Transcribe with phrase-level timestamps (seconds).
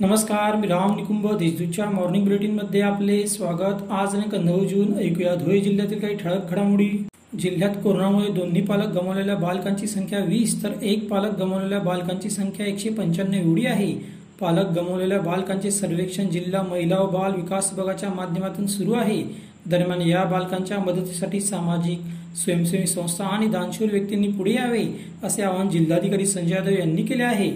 [0.00, 3.80] नमस्कार मी राम निकुंभ देशदूतच्या मॉर्निंग बुलेटिनमध्ये आपले स्वागत.
[3.92, 6.88] आज आणि नऊ जून ऐकूया धुळे जिल्ह्यातील काही ठळक घडामोडी.
[7.38, 12.88] जिल्ह्यात कोरोनामुळे दोन्ही पालक गमावलेल्या बालकांची संख्या वीस तर एक पालक गमावलेल्या बालकांची संख्या एकशे
[12.88, 13.92] पंच्याण्णव एवढी आहे.
[14.40, 19.22] पालक गमावलेल्या बालकांचे सर्वेक्षण जिल्हा महिला व बाल विकास विभागाच्या माध्यमातून सुरू आहे.
[19.66, 21.98] दरम्यान या बालकांच्या मदतीसाठी सामाजिक
[22.44, 24.84] स्वयंसेवी संस्था आणि दानशूर व्यक्तींनी पुढे यावे
[25.22, 27.50] असे आवाहन जिल्हाधिकारी संजय यादव यांनी केले आहे.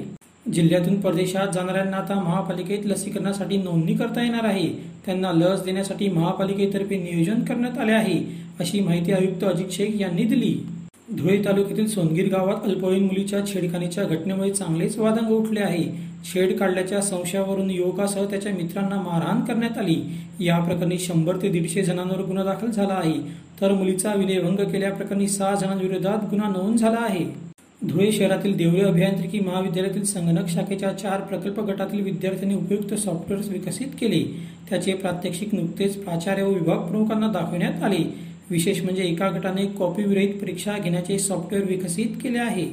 [0.46, 4.68] जिल्ह्यातून परदेशात जाणाऱ्यांना आता महापालिकेत लसीकरणासाठी नोंदणी करता येणार आहे.
[5.06, 8.22] त्यांना लस देण्यासाठी महापालिकेतर्फे नियोजन करण्यात आले आहे
[8.60, 10.54] अशी माहिती आयुक्त अजित शेख यांनी दिली.
[11.16, 15.84] धुळे तालुक्यातील सोनगीर गावात अल्पवयीन मुलीच्या छेडखानीच्या घटनेमुळे चांगलेच वादंग उठले आहे.
[16.24, 19.96] छेड काढल्याच्या संशयावरून युवकासह त्याच्या मित्रांना मारहाण करण्यात आली.
[20.40, 23.18] या प्रकरणी शंभर ते दीडशे जणांवर गुन्हा दाखल झाला आहे.
[23.60, 27.51] तर मुलीचा विनयभंग केल्याप्रकरणी सहा जणांविरोधात गुन्हा नोंद झाला आहे.
[27.88, 34.22] धुळे शहरातील देवळे अभियांत्रिकी महाविद्यालयातील संगणक शाखेच्या चार प्रकल्प गटातील विद्यार्थ्यांनी उपयुक्त सॉफ्टवेअर विकसित केले.
[34.70, 38.14] त्याचे प्रात्यक्षिक नुकतेच प्राचार्य व विभाग प्रमुखांना दाखवण्यात आले.
[38.50, 42.66] विशेष म्हणजे एका गटाने कॉपी विरहित परीक्षा घेण्याचे सॉफ्टवेअर विकसित केले आहे.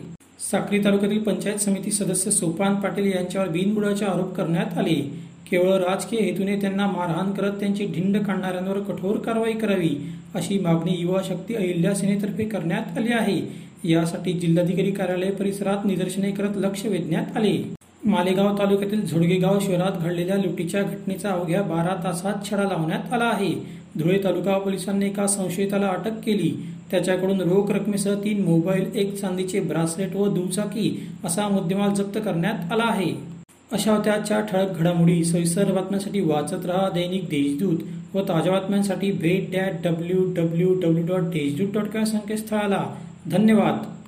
[0.52, 5.29] साक्री तालुक्यातील पंचायत समिती सदस्य सोपान पाटील यांच्यावर बिनबुडाचे आरोप करण्यात आले.
[5.52, 9.96] केवळ राजकीय हेतूने त्यांना मारहाण करत त्यांची ढिंड काढणाऱ्यांवर कठोर कारवाई करावी
[10.36, 13.42] अशी मागणी युवा शक्ती अहिल्या सेनेतर्फे करण्यात आली आहे.
[13.84, 17.58] यासाठी जिल्हाधिकारी कार्यालय परिसरात निदर्शने करत लक्ष वेधण्यात आले.
[18.06, 23.54] मालेगाव तालुक्यातील झोडगेगाव शहरात घडलेल्या लुटीच्या घटनेचा अवघ्या बारा तासात छडा लावण्यात आला आहे.
[23.98, 26.52] धुळे तालुका पोलिसांनी एका संशयिताला अटक केली.
[26.92, 32.84] त्याच्याकडून रोख रकमेसह तीन मोबाईल एक चांदीचे ब्रासलेट व दुचाकी असा मुद्देमाल जप्त करण्यात आला
[32.84, 33.39] आहे.
[33.72, 35.24] अशा होत्या आजच्या ठळक घडामोडी.
[35.26, 37.78] सविस्तर बातम्यांसाठी वाचत रहा दैनिक देशदूत
[38.16, 42.96] व ताज्या बातम्यांसाठी भेट that W W W dot Deshdoot dot com संकेतस्थळाला.
[43.32, 43.99] धन्यवाद.